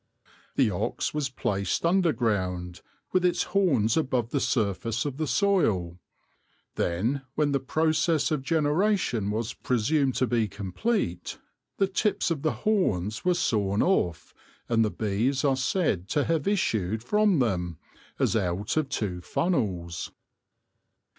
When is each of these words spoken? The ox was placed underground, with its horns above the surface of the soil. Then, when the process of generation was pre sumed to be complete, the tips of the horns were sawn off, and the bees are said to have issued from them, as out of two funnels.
The 0.55 0.71
ox 0.71 1.13
was 1.13 1.29
placed 1.29 1.85
underground, 1.85 2.81
with 3.11 3.23
its 3.23 3.43
horns 3.43 3.95
above 3.95 4.31
the 4.31 4.39
surface 4.39 5.05
of 5.05 5.17
the 5.17 5.27
soil. 5.27 5.99
Then, 6.73 7.21
when 7.35 7.51
the 7.51 7.59
process 7.59 8.31
of 8.31 8.41
generation 8.41 9.29
was 9.29 9.53
pre 9.53 9.77
sumed 9.77 10.15
to 10.15 10.25
be 10.25 10.47
complete, 10.47 11.37
the 11.77 11.85
tips 11.85 12.31
of 12.31 12.41
the 12.41 12.51
horns 12.65 13.23
were 13.23 13.35
sawn 13.35 13.83
off, 13.83 14.33
and 14.67 14.83
the 14.83 14.89
bees 14.89 15.45
are 15.45 15.55
said 15.55 16.09
to 16.09 16.23
have 16.23 16.47
issued 16.47 17.03
from 17.03 17.37
them, 17.37 17.77
as 18.17 18.35
out 18.35 18.77
of 18.77 18.89
two 18.89 19.21
funnels. 19.21 20.11